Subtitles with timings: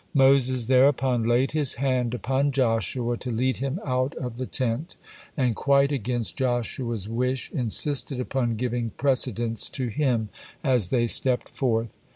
[0.15, 4.97] Moses thereupon laid his hand upon Joshua to lead him out of the tent,
[5.37, 10.29] and quite against Joshua's wish insisted upon giving precedence to him
[10.63, 11.93] as they stepped forth.